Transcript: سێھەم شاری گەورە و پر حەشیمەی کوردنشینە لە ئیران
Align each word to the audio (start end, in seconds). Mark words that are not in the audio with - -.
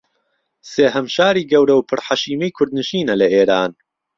سێھەم 0.71 1.07
شاری 1.15 1.47
گەورە 1.51 1.75
و 1.75 1.85
پر 1.89 1.99
حەشیمەی 2.07 2.55
کوردنشینە 2.57 3.15
لە 3.21 3.27
ئیران 3.33 3.71